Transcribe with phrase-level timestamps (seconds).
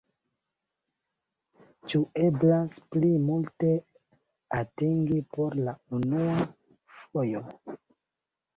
[1.91, 3.75] Ĉu eblas pli multe
[4.63, 6.35] atingi por la unua
[7.03, 7.47] fojo?